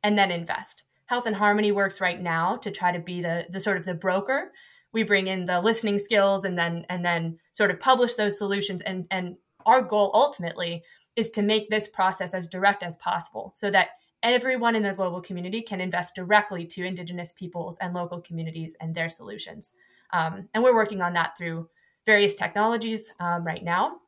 [0.02, 0.85] and then invest.
[1.07, 3.94] Health and Harmony works right now to try to be the the sort of the
[3.94, 4.50] broker.
[4.92, 8.83] We bring in the listening skills and then and then sort of publish those solutions
[8.83, 10.83] and and our goal ultimately
[11.16, 13.90] is to make this process as direct as possible so that
[14.22, 18.94] everyone in the global community can invest directly to Indigenous peoples and local communities and
[18.94, 19.72] their solutions.
[20.12, 21.68] Um, and we're working on that through
[22.07, 23.98] various technologies um, right now.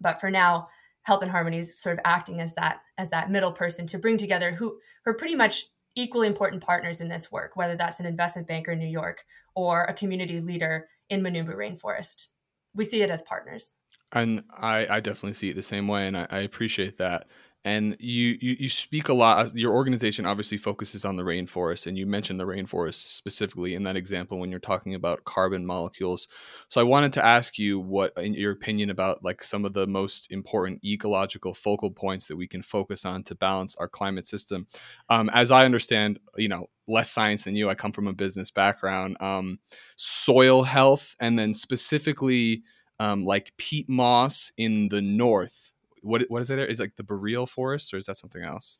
[0.00, 0.68] But for now,
[1.02, 4.16] Health and Harmony is sort of acting as that as that middle person to bring
[4.16, 8.06] together who, who are pretty much equally important partners in this work, whether that's an
[8.06, 9.24] investment banker in New York
[9.54, 12.28] or a community leader in Manombo Rainforest.
[12.74, 13.74] We see it as partners.
[14.12, 17.28] And I, I definitely see it the same way, and I, I appreciate that.
[17.62, 19.54] And you, you you speak a lot.
[19.54, 23.96] Your organization obviously focuses on the rainforest, and you mentioned the rainforest specifically in that
[23.96, 26.26] example when you're talking about carbon molecules.
[26.68, 29.86] So I wanted to ask you what, in your opinion, about like some of the
[29.86, 34.66] most important ecological focal points that we can focus on to balance our climate system.
[35.10, 37.68] Um, as I understand, you know, less science than you.
[37.70, 39.16] I come from a business background.
[39.20, 39.58] Um,
[39.96, 42.62] soil health, and then specifically
[43.00, 45.72] um, like peat moss in the north.
[46.02, 46.58] What what is it?
[46.58, 48.78] Is it like the boreal forest, or is that something else?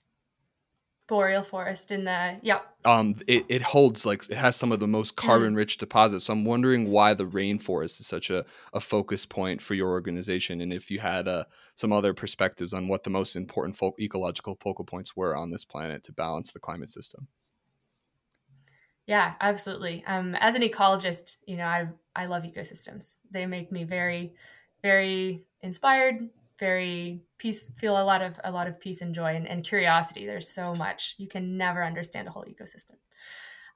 [1.11, 4.87] boreal forest in the yeah um it, it holds like it has some of the
[4.87, 5.27] most mm-hmm.
[5.27, 9.61] carbon rich deposits so i'm wondering why the rainforest is such a, a focus point
[9.61, 11.43] for your organization and if you had uh,
[11.75, 15.65] some other perspectives on what the most important fo- ecological focal points were on this
[15.65, 17.27] planet to balance the climate system
[19.11, 20.05] yeah absolutely.
[20.07, 23.17] Um as an ecologist you know i i love ecosystems.
[23.31, 24.35] They make me very
[24.83, 29.49] very inspired very peace feel a lot of a lot of peace and joy and,
[29.49, 30.27] and curiosity.
[30.27, 31.17] There's so much.
[31.19, 32.97] You can never understand a whole ecosystem.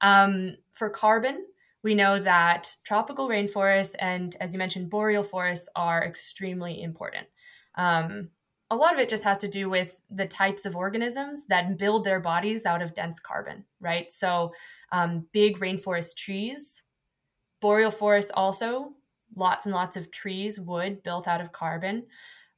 [0.01, 1.47] Um, for carbon
[1.83, 7.27] we know that tropical rainforests and as you mentioned boreal forests are extremely important.
[7.75, 8.31] Um,
[8.71, 12.05] a lot of it just has to do with the types of organisms that build
[12.05, 14.53] their bodies out of dense carbon right so
[14.93, 16.83] um, big rainforest trees
[17.61, 18.93] boreal forests also
[19.37, 22.05] lots and lots of trees wood built out of carbon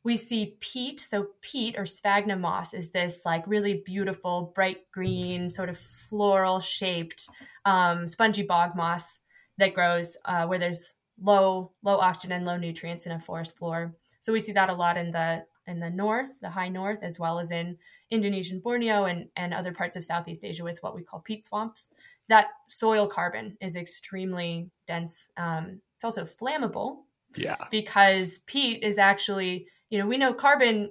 [0.06, 1.00] we see peat.
[1.00, 6.60] So peat or sphagnum moss is this like really beautiful, bright green, sort of floral
[6.60, 7.28] shaped,
[7.64, 9.18] um, spongy bog moss
[9.58, 13.96] that grows uh, where there's low low oxygen and low nutrients in a forest floor.
[14.20, 17.18] So we see that a lot in the in the north, the high north, as
[17.18, 17.78] well as in
[18.10, 21.88] Indonesian Borneo and, and other parts of Southeast Asia with what we call peat swamps.
[22.28, 25.28] That soil carbon is extremely dense.
[25.36, 26.98] Um, it's also flammable.
[27.36, 27.56] Yeah.
[27.70, 30.90] Because peat is actually you know, we know carbon,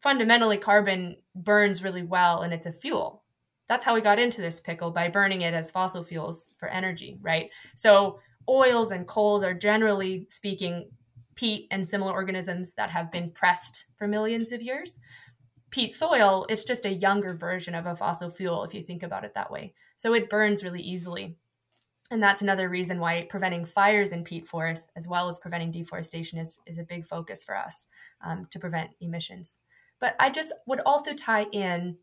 [0.00, 3.22] fundamentally, carbon burns really well and it's a fuel.
[3.68, 7.18] That's how we got into this pickle by burning it as fossil fuels for energy,
[7.20, 7.50] right?
[7.74, 10.90] So, oils and coals are generally speaking
[11.38, 14.98] peat and similar organisms that have been pressed for millions of years.
[15.70, 19.24] Peat soil, it's just a younger version of a fossil fuel if you think about
[19.24, 19.72] it that way.
[19.96, 21.36] So it burns really easily.
[22.10, 26.38] And that's another reason why preventing fires in peat forests, as well as preventing deforestation,
[26.40, 27.86] is, is a big focus for us
[28.24, 29.60] um, to prevent emissions.
[30.00, 31.98] But I just would also tie in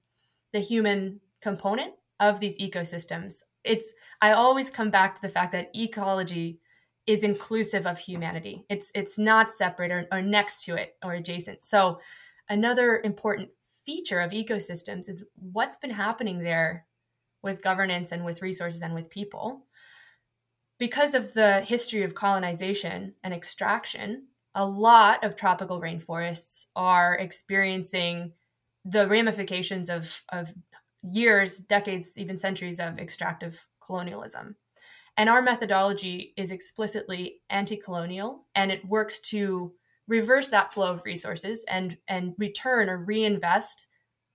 [0.53, 3.43] the human component of these ecosystems.
[3.65, 6.59] It's I always come back to the fact that ecology
[7.07, 8.65] is inclusive of humanity.
[8.69, 11.63] It's it's not separate or, or next to it or adjacent.
[11.63, 11.99] So
[12.49, 13.49] another important
[13.85, 16.85] feature of ecosystems is what's been happening there
[17.43, 19.65] with governance and with resources and with people
[20.77, 28.33] because of the history of colonization and extraction, a lot of tropical rainforests are experiencing
[28.83, 30.53] the ramifications of, of
[31.01, 34.55] years, decades, even centuries of extractive colonialism.
[35.17, 39.73] And our methodology is explicitly anti colonial and it works to
[40.07, 43.87] reverse that flow of resources and, and return or reinvest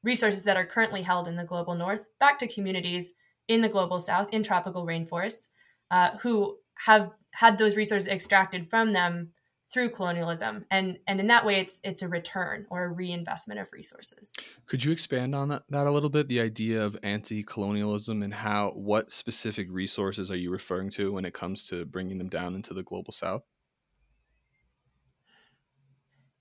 [0.03, 3.13] resources that are currently held in the global north back to communities
[3.49, 5.49] in the global south in tropical rainforests
[5.91, 9.31] uh, who have had those resources extracted from them
[9.73, 10.67] through colonialism.
[10.71, 14.33] And and in that way it's it's a return or a reinvestment of resources.
[14.67, 16.29] Could you expand on that, that a little bit?
[16.29, 21.35] The idea of anti-colonialism and how what specific resources are you referring to when it
[21.35, 23.43] comes to bringing them down into the global south?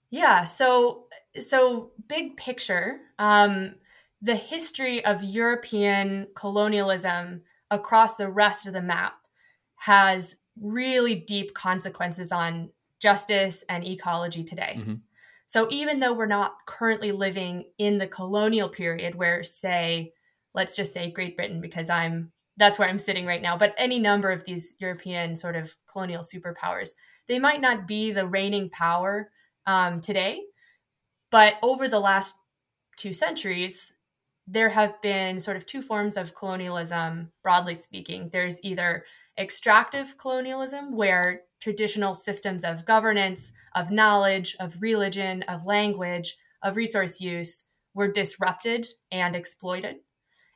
[0.10, 1.06] Yeah so
[1.40, 3.76] so big picture um,
[4.22, 9.14] the history of european colonialism across the rest of the map
[9.76, 14.76] has really deep consequences on justice and ecology today.
[14.80, 14.94] Mm-hmm.
[15.48, 20.14] So even though we're not currently living in the colonial period where say
[20.54, 24.00] let's just say Great Britain because I'm that's where I'm sitting right now, but any
[24.00, 26.90] number of these European sort of colonial superpowers,
[27.30, 29.32] they might not be the reigning power
[29.66, 30.42] um, today,
[31.32, 32.36] but over the last
[32.98, 33.94] two centuries,
[34.46, 38.30] there have been sort of two forms of colonialism, broadly speaking.
[38.34, 39.06] There's either
[39.38, 47.22] extractive colonialism, where traditional systems of governance, of knowledge, of religion, of language, of resource
[47.22, 49.98] use were disrupted and exploited.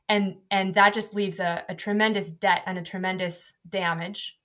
[0.09, 4.37] And, and that just leaves a, a tremendous debt and a tremendous damage.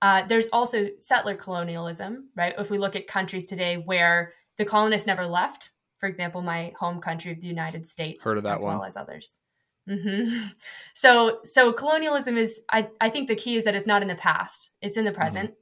[0.00, 2.54] Uh, there's also settler colonialism, right?
[2.58, 7.00] If we look at countries today where the colonists never left, for example, my home
[7.00, 9.40] country of the United States, heard of that as one, well as others.
[9.88, 10.48] Mm-hmm.
[10.94, 12.60] So, so colonialism is.
[12.70, 15.10] I, I think the key is that it's not in the past; it's in the
[15.10, 15.20] mm-hmm.
[15.20, 15.60] present, mm-hmm.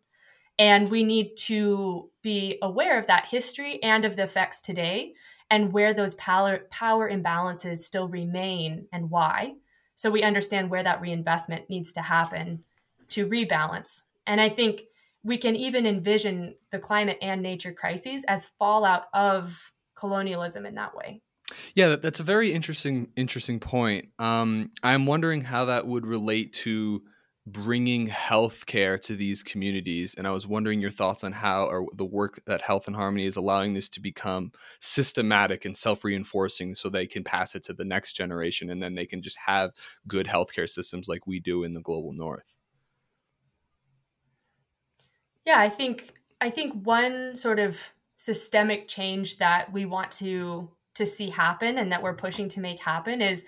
[0.62, 5.12] And we need to be aware of that history and of the effects today,
[5.51, 9.57] and where those power power imbalances still remain and why.
[9.96, 12.62] So we understand where that reinvestment needs to happen
[13.09, 14.03] to rebalance.
[14.25, 14.83] And I think
[15.25, 20.94] we can even envision the climate and nature crises as fallout of colonialism in that
[20.94, 21.22] way.
[21.75, 24.11] Yeah, that's a very interesting interesting point.
[24.20, 27.03] Um, I'm wondering how that would relate to
[27.46, 30.14] bringing healthcare to these communities.
[30.14, 33.26] And I was wondering your thoughts on how or the work that Health and Harmony
[33.26, 37.72] is allowing this to become systematic and self reinforcing so they can pass it to
[37.72, 39.72] the next generation and then they can just have
[40.07, 42.59] good healthcare systems like we do in the global north.
[45.44, 51.07] Yeah, I think I think one sort of systemic change that we want to to
[51.07, 53.44] see happen and that we're pushing to make happen is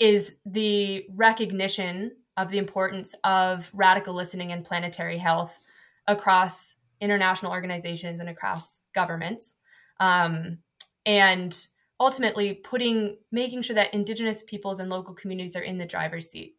[0.00, 5.60] is the recognition of the importance of radical listening and planetary health
[6.06, 9.56] across international organizations and across governments.
[9.98, 10.58] Um,
[11.06, 11.56] and
[11.98, 16.56] ultimately putting making sure that indigenous peoples and local communities are in the driver's seat.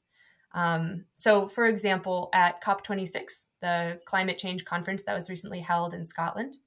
[0.53, 6.03] Um, so for example at cop26 the climate change conference that was recently held in
[6.03, 6.57] scotland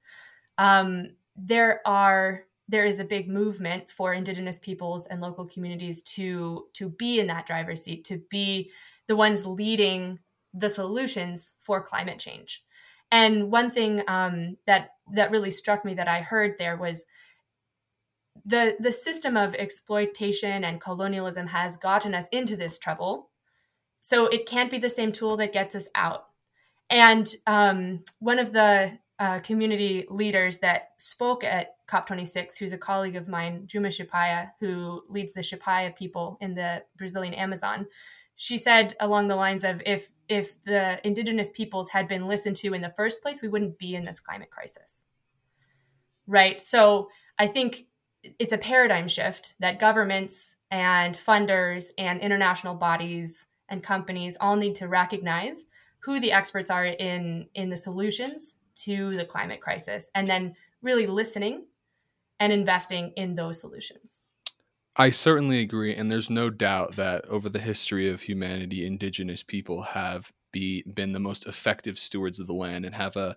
[0.56, 6.66] um, there are there is a big movement for indigenous peoples and local communities to
[6.72, 8.70] to be in that driver's seat to be
[9.08, 10.18] the ones leading
[10.52, 12.62] the solutions for climate change
[13.10, 17.04] and one thing um, that that really struck me that i heard there was
[18.44, 23.30] the the system of exploitation and colonialism has gotten us into this trouble
[24.00, 26.26] so it can't be the same tool that gets us out
[26.90, 33.16] and um, one of the uh, community leaders that spoke at COP26, who's a colleague
[33.16, 37.86] of mine, Juma Xipaia, who leads the Xipaya people in the Brazilian Amazon.
[38.36, 42.74] She said along the lines of if if the indigenous peoples had been listened to
[42.74, 45.06] in the first place, we wouldn't be in this climate crisis.
[46.26, 46.60] Right?
[46.60, 47.86] So I think
[48.38, 54.74] it's a paradigm shift that governments and funders and international bodies and companies all need
[54.76, 55.66] to recognize
[56.00, 61.06] who the experts are in in the solutions to the climate crisis and then really
[61.06, 61.66] listening
[62.40, 64.22] and investing in those solutions.
[64.96, 65.94] I certainly agree.
[65.94, 71.12] And there's no doubt that over the history of humanity, indigenous people have be, been
[71.12, 73.36] the most effective stewards of the land and have a,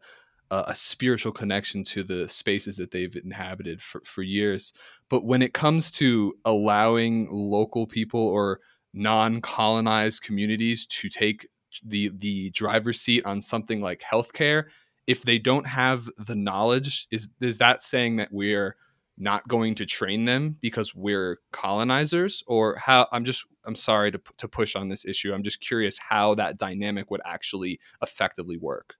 [0.51, 4.71] a, a spiritual connection to the spaces that they've inhabited for, for years.
[5.09, 8.59] But when it comes to allowing local people or
[8.93, 11.47] non colonized communities to take
[11.83, 14.65] the, the driver's seat on something like healthcare,
[15.07, 18.75] if they don't have the knowledge, is is that saying that we're
[19.17, 22.43] not going to train them because we're colonizers?
[22.47, 25.33] Or how i'm just i'm sorry to, to push on this issue.
[25.33, 28.95] I'm just curious how that dynamic would actually effectively work.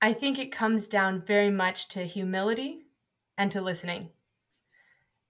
[0.00, 2.86] I think it comes down very much to humility
[3.38, 4.10] and to listening.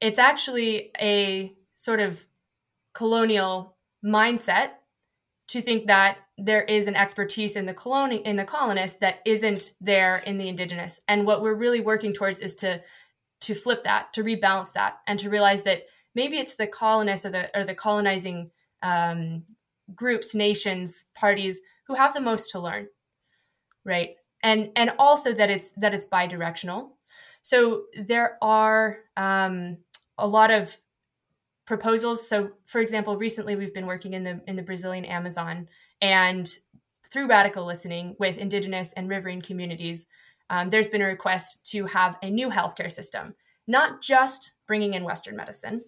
[0.00, 2.24] It's actually a sort of
[2.94, 4.70] colonial mindset
[5.48, 9.74] to think that there is an expertise in the coloni- in the colonists that isn't
[9.80, 11.00] there in the indigenous.
[11.08, 12.82] And what we're really working towards is to
[13.42, 15.82] to flip that to rebalance that and to realize that
[16.14, 18.50] maybe it's the colonists or the or the colonizing
[18.82, 19.44] um,
[19.94, 22.88] groups nations parties who have the most to learn
[23.84, 24.16] right?
[24.42, 26.96] And and also that it's that it's bi-directional.
[27.42, 29.78] So there are um,
[30.18, 30.76] a lot of
[31.66, 32.28] proposals.
[32.28, 35.68] So, for example, recently we've been working in the in the Brazilian Amazon,
[36.02, 36.52] and
[37.08, 40.06] through radical listening with indigenous and riverine communities,
[40.50, 43.34] um, there's been a request to have a new healthcare system,
[43.66, 45.84] not just bringing in Western medicine,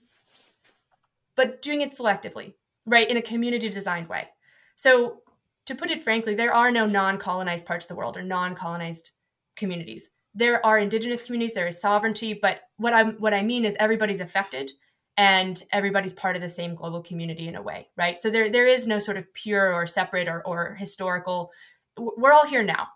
[1.35, 2.55] but doing it selectively,
[2.87, 4.29] right, in a community designed way.
[4.77, 5.21] So,
[5.67, 8.55] to put it frankly, there are no non colonized parts of the world or non
[8.55, 9.13] colonized
[9.57, 10.11] communities.
[10.35, 14.21] There are indigenous communities, there is sovereignty, but what I'm what I mean is everybody's
[14.21, 14.71] affected
[15.17, 18.19] and everybody's part of the same global community in a way, right?
[18.19, 21.53] So there there is no sort of pure or separate or, or historical.
[21.97, 22.89] We're all here now,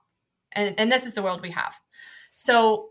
[0.52, 1.74] and and this is the world we have.
[2.34, 2.90] So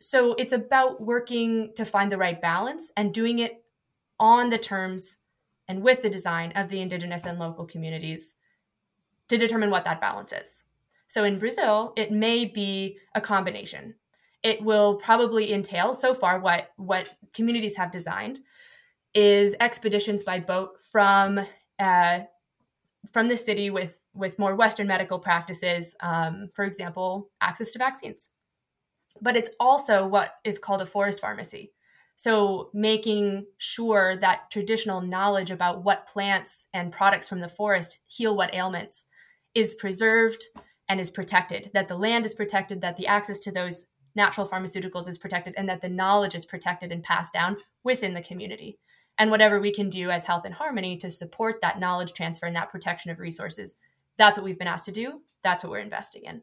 [0.00, 3.64] so it's about working to find the right balance and doing it
[4.18, 5.16] on the terms
[5.68, 8.34] and with the design of the indigenous and local communities
[9.28, 10.64] to determine what that balance is.
[11.06, 13.94] So in Brazil, it may be a combination
[14.42, 18.40] it will probably entail so far what what communities have designed
[19.14, 21.40] is expeditions by boat from
[21.78, 22.20] uh,
[23.12, 28.28] from the city with with more Western medical practices, um, for example, access to vaccines.
[29.20, 31.72] But it's also what is called a forest pharmacy.
[32.16, 38.36] So making sure that traditional knowledge about what plants and products from the forest heal
[38.36, 39.06] what ailments
[39.54, 40.44] is preserved
[40.88, 45.08] and is protected, that the land is protected, that the access to those natural pharmaceuticals
[45.08, 48.78] is protected and that the knowledge is protected and passed down within the community.
[49.18, 52.56] And whatever we can do as Health and Harmony to support that knowledge transfer and
[52.56, 53.76] that protection of resources,
[54.16, 55.20] that's what we've been asked to do.
[55.42, 56.42] That's what we're investing in.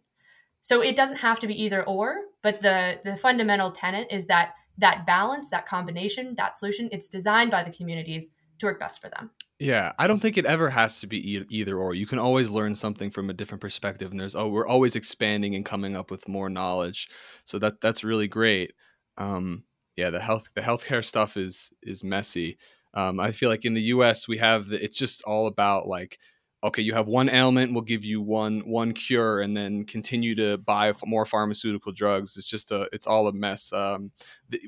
[0.61, 4.53] So it doesn't have to be either or, but the the fundamental tenet is that
[4.77, 9.09] that balance, that combination, that solution, it's designed by the communities to work best for
[9.09, 9.31] them.
[9.59, 11.93] Yeah, I don't think it ever has to be e- either or.
[11.93, 15.53] You can always learn something from a different perspective, and there's oh, we're always expanding
[15.55, 17.09] and coming up with more knowledge.
[17.43, 18.73] So that that's really great.
[19.17, 19.63] Um,
[19.97, 22.57] yeah, the health the healthcare stuff is is messy.
[22.93, 24.27] Um, I feel like in the U.S.
[24.29, 26.19] we have the, it's just all about like
[26.63, 30.57] okay, you have one ailment, we'll give you one one cure, and then continue to
[30.57, 32.35] buy more pharmaceutical drugs.
[32.37, 33.71] It's just a, it's all a mess.
[33.71, 34.11] Um,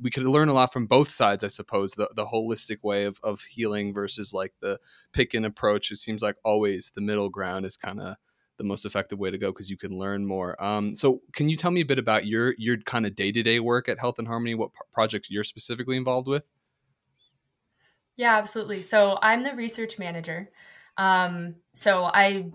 [0.01, 1.93] we could learn a lot from both sides, I suppose.
[1.93, 4.79] The the holistic way of of healing versus like the
[5.11, 5.91] pick and approach.
[5.91, 8.15] It seems like always the middle ground is kind of
[8.57, 10.61] the most effective way to go because you can learn more.
[10.63, 13.43] Um, so, can you tell me a bit about your your kind of day to
[13.43, 14.55] day work at Health and Harmony?
[14.55, 16.43] What projects you're specifically involved with?
[18.17, 18.81] Yeah, absolutely.
[18.81, 20.49] So I'm the research manager.
[20.97, 22.51] Um, so I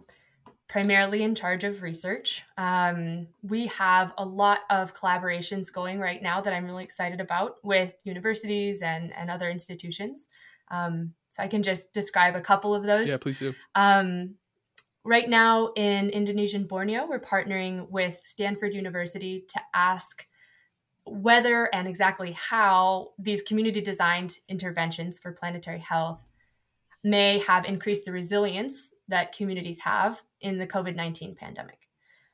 [0.68, 2.43] primarily in charge of research.
[2.59, 7.57] Um, we have a lot of collaborations going right now that I'm really excited about
[7.62, 10.28] with universities and, and other institutions.
[10.70, 13.09] Um, so I can just describe a couple of those.
[13.09, 13.55] Yeah, please do.
[13.74, 14.34] Um,
[15.05, 20.26] right now in Indonesian Borneo, we're partnering with Stanford University to ask
[21.05, 26.24] whether and exactly how these community designed interventions for planetary health
[27.07, 31.89] may have increased the resilience that communities have in the COVID 19 pandemic.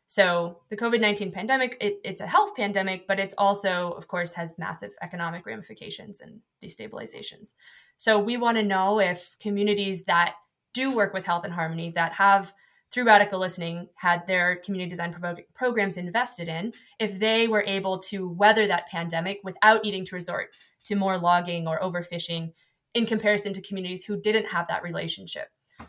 [0.07, 4.33] So, the COVID 19 pandemic, it, it's a health pandemic, but it's also, of course,
[4.33, 7.53] has massive economic ramifications and destabilizations.
[7.99, 10.37] So, we want to know if communities that
[10.73, 12.55] do work with Health and Harmony, that have
[12.91, 17.99] through radical listening had their community design pro- programs invested in if they were able
[17.99, 20.49] to weather that pandemic without needing to resort
[20.85, 22.53] to more logging or overfishing
[22.95, 25.49] in comparison to communities who didn't have that relationship.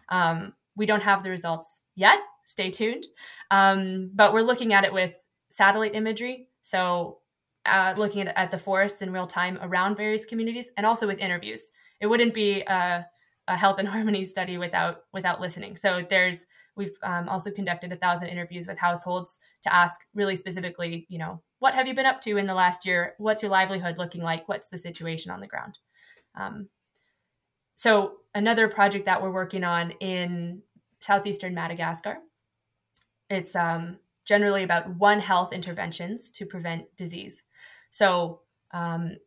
[0.10, 2.20] Um, we don't have the results yet.
[2.46, 3.06] Stay tuned.
[3.52, 5.14] Um, but we're looking at it with
[5.52, 6.50] satellite imagery.
[6.62, 7.20] So,
[7.66, 11.20] uh, looking at, at, the forests in real time around various communities and also with
[11.20, 11.72] interviews.
[12.02, 13.06] It wouldn't be a,
[13.48, 15.78] a health and harmony study without without listening.
[15.78, 16.46] So there's
[16.76, 21.42] we've um, also conducted a thousand interviews with households to ask really specifically, you know,
[21.60, 23.14] what have you been up to in the last year?
[23.18, 24.50] What's your livelihood looking like?
[24.50, 25.78] What's the situation on the ground?
[26.36, 26.68] Um,
[27.76, 30.62] so, another project that we're working on in
[31.00, 32.18] southeastern Madagascar,
[33.30, 37.44] it's um, generally about One Health interventions to prevent disease.
[37.90, 39.18] So, um,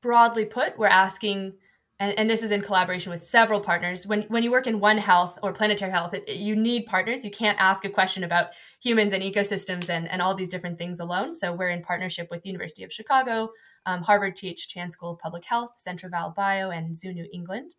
[0.00, 1.54] broadly put, we're asking
[1.98, 4.06] and, and, this is in collaboration with several partners.
[4.06, 7.24] When, when you work in One Health or planetary health, it, it, you need partners.
[7.24, 8.48] You can't ask a question about
[8.82, 11.34] humans and ecosystems and, and all these different things alone.
[11.34, 13.50] So we're in partnership with the University of Chicago,
[13.86, 14.68] um, Harvard T.H.
[14.68, 17.76] Chan School of Public Health, Central Val Bio, and Zoo New England.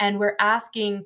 [0.00, 1.04] And we're asking,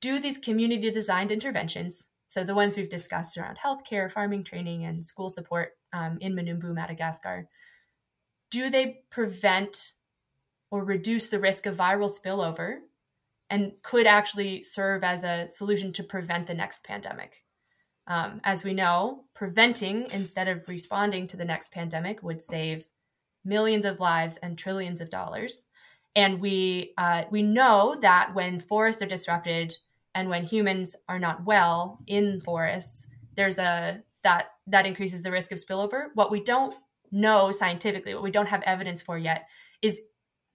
[0.00, 5.04] do these community designed interventions, so the ones we've discussed around healthcare, farming training, and
[5.04, 7.48] school support um, in Manombo, Madagascar,
[8.50, 9.92] do they prevent
[10.70, 12.78] or reduce the risk of viral spillover
[13.48, 17.44] and could actually serve as a solution to prevent the next pandemic.
[18.06, 22.84] Um, as we know, preventing instead of responding to the next pandemic would save
[23.44, 25.64] millions of lives and trillions of dollars.
[26.16, 29.76] And we uh, we know that when forests are disrupted
[30.14, 33.06] and when humans are not well in forests,
[33.36, 36.08] there's a that that increases the risk of spillover.
[36.14, 36.74] What we don't
[37.12, 39.46] know scientifically, what we don't have evidence for yet,
[39.82, 40.00] is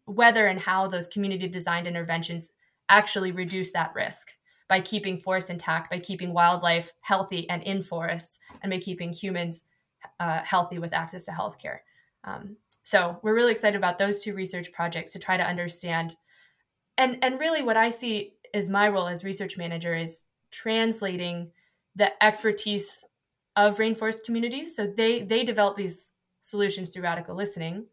[0.06, 2.52] whether and how those community designed interventions
[2.90, 4.36] actually reduce that risk
[4.68, 9.64] by keeping forests intact, by keeping wildlife healthy and in forests, and by keeping humans
[10.20, 11.80] uh, healthy with access to healthcare.
[12.24, 16.16] Um, so we're really excited about those two research projects to try to understand,
[16.98, 21.52] and and really what I see as my role as research manager is translating
[21.96, 23.04] the expertise
[23.56, 24.76] of rainforest communities.
[24.76, 27.88] So they they develop these solutions through radical listening,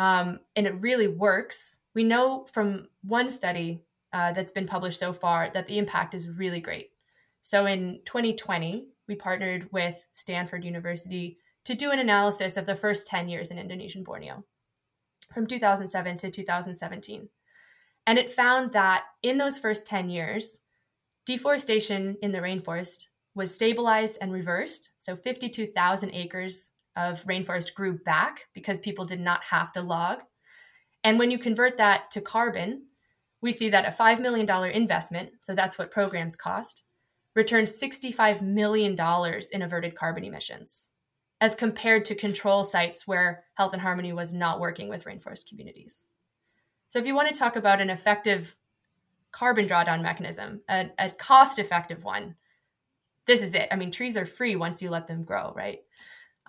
[0.00, 1.76] um, and it really works.
[1.94, 3.84] We know from one study
[4.14, 6.92] uh, that's been published so far that the impact is really great.
[7.42, 11.36] So in 2020, we partnered with Stanford University
[11.66, 14.42] to do an analysis of the first 10 years in Indonesian Borneo
[15.34, 17.28] from 2007 to 2017.
[18.06, 20.60] And it found that in those first 10 years,
[21.26, 24.92] deforestation in the rainforest was stabilized and reversed.
[24.98, 30.22] So 52,000 acres of rainforest grew back because people did not have to log.
[31.04, 32.86] And when you convert that to carbon,
[33.40, 36.84] we see that a $5 million investment, so that's what programs cost,
[37.34, 38.96] returned $65 million
[39.52, 40.88] in averted carbon emissions,
[41.40, 46.06] as compared to control sites where Health and Harmony was not working with rainforest communities.
[46.90, 48.56] So, if you want to talk about an effective
[49.32, 52.34] carbon drawdown mechanism, a, a cost effective one,
[53.26, 53.68] this is it.
[53.70, 55.78] I mean, trees are free once you let them grow, right?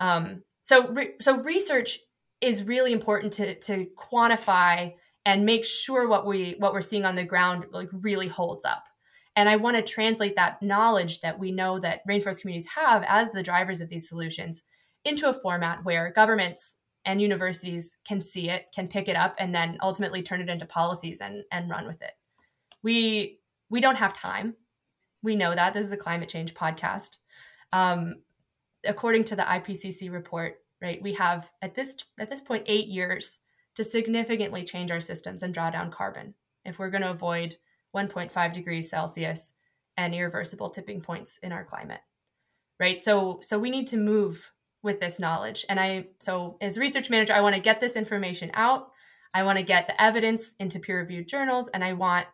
[0.02, 2.00] Um, so, re- so research
[2.40, 4.92] is really important to, to quantify
[5.24, 8.88] and make sure what we what we're seeing on the ground like really holds up.
[9.36, 13.30] And i want to translate that knowledge that we know that rainforest communities have as
[13.30, 14.62] the drivers of these solutions
[15.04, 19.54] into a format where governments and universities can see it can pick it up and
[19.54, 22.12] then ultimately turn it into policies and and run with it.
[22.82, 23.38] We
[23.70, 24.56] we don't have time.
[25.22, 25.72] We know that.
[25.72, 27.18] This is a climate change podcast.
[27.72, 28.16] Um,
[28.84, 33.40] according to the ipcc report right we have at this at this point eight years
[33.74, 37.56] to significantly change our systems and draw down carbon if we're going to avoid
[37.94, 39.54] 1.5 degrees Celsius
[39.96, 42.00] and irreversible tipping points in our climate.
[42.80, 43.00] Right?
[43.00, 44.52] So so we need to move
[44.82, 45.64] with this knowledge.
[45.68, 48.88] And I so as research manager I want to get this information out.
[49.34, 52.26] I want to get the evidence into peer-reviewed journals and I want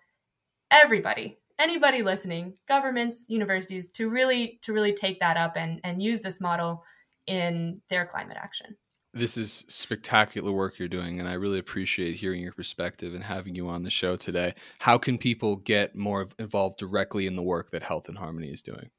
[0.70, 6.20] everybody anybody listening governments universities to really to really take that up and and use
[6.20, 6.84] this model
[7.26, 8.76] in their climate action
[9.14, 13.54] this is spectacular work you're doing, and I really appreciate hearing your perspective and having
[13.54, 14.54] you on the show today.
[14.78, 18.62] How can people get more involved directly in the work that Health and Harmony is
[18.62, 18.90] doing?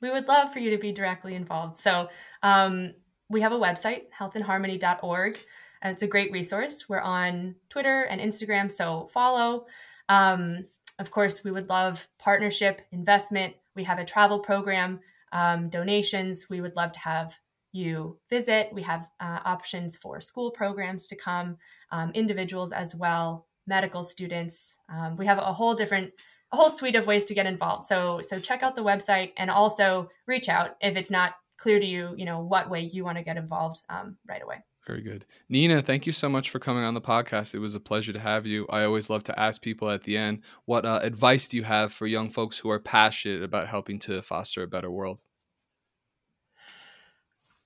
[0.00, 1.76] We would love for you to be directly involved.
[1.78, 2.08] So,
[2.42, 2.94] um,
[3.28, 5.38] we have a website, healthinharmony.org,
[5.82, 6.88] and it's a great resource.
[6.88, 9.66] We're on Twitter and Instagram, so follow.
[10.08, 10.66] Um,
[11.00, 13.54] of course, we would love partnership, investment.
[13.74, 15.00] We have a travel program,
[15.32, 16.46] um, donations.
[16.50, 17.36] We would love to have
[17.72, 18.68] you visit.
[18.72, 21.56] We have uh, options for school programs to come,
[21.90, 24.78] um, individuals as well, medical students.
[24.92, 26.12] Um, we have a whole different,
[26.52, 27.84] a whole suite of ways to get involved.
[27.84, 31.86] So, so check out the website and also reach out if it's not clear to
[31.86, 34.56] you, you know, what way you want to get involved um, right away.
[34.90, 35.24] Very good.
[35.48, 37.54] Nina, thank you so much for coming on the podcast.
[37.54, 38.66] It was a pleasure to have you.
[38.68, 41.92] I always love to ask people at the end, what uh, advice do you have
[41.92, 45.22] for young folks who are passionate about helping to foster a better world?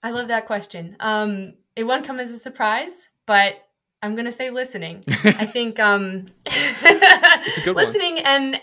[0.03, 0.99] I love that question.
[1.01, 3.55] Um, it won't come as a surprise, but
[4.03, 5.03] I'm gonna say listening.
[5.09, 6.27] I think um,
[7.65, 8.27] listening one.
[8.27, 8.61] and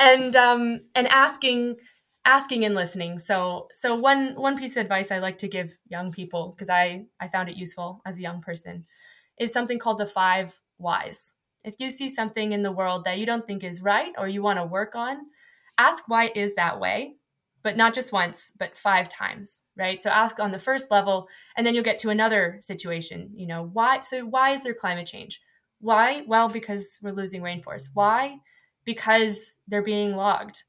[0.00, 1.76] and um, and asking
[2.24, 3.18] asking and listening.
[3.18, 7.06] So so one one piece of advice I like to give young people because I
[7.20, 8.86] I found it useful as a young person
[9.38, 11.34] is something called the five whys.
[11.64, 14.42] If you see something in the world that you don't think is right or you
[14.42, 15.26] want to work on,
[15.78, 17.16] ask why is that way
[17.62, 20.00] but not just once, but five times, right?
[20.00, 23.30] So ask on the first level, and then you'll get to another situation.
[23.34, 24.00] You know, why?
[24.00, 25.40] So why is there climate change?
[25.80, 26.22] Why?
[26.26, 27.88] Well, because we're losing rainforests.
[27.92, 28.38] Why?
[28.84, 30.62] Because they're being logged.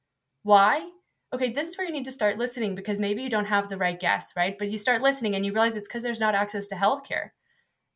[0.43, 0.89] Why?
[1.33, 3.77] Okay, this is where you need to start listening because maybe you don't have the
[3.77, 4.57] right guess, right?
[4.57, 7.29] But you start listening and you realize it's because there's not access to healthcare.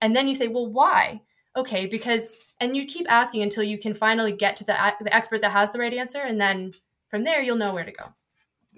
[0.01, 1.21] And then you say, well, why?
[1.57, 5.41] Okay, because, and you keep asking until you can finally get to the, the expert
[5.41, 6.19] that has the right answer.
[6.19, 6.73] And then
[7.09, 8.13] from there, you'll know where to go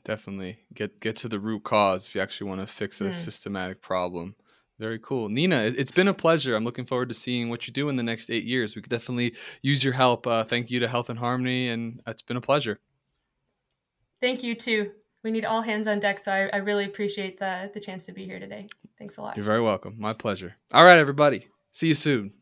[0.08, 3.14] definitely get get to the root cause if you actually want to fix a mm.
[3.14, 4.36] systematic problem
[4.80, 7.89] very cool nina it's been a pleasure i'm looking forward to seeing what you do
[7.89, 10.88] in the next eight years we could definitely use your help uh, thank you to
[10.88, 12.80] health and harmony and it's been a pleasure
[14.22, 14.91] thank you too.
[15.24, 18.11] We need all hands on deck so I, I really appreciate the the chance to
[18.11, 18.68] be here today.
[18.97, 19.36] Thanks a lot.
[19.36, 19.95] You're very welcome.
[19.97, 20.55] My pleasure.
[20.74, 21.47] All right everybody.
[21.72, 22.34] See you soon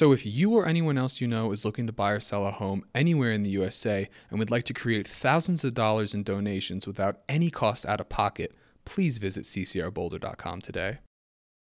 [0.00, 2.50] So, if you or anyone else you know is looking to buy or sell a
[2.50, 6.86] home anywhere in the USA and would like to create thousands of dollars in donations
[6.86, 8.54] without any cost out of pocket,
[8.86, 11.00] please visit ccrboulder.com today.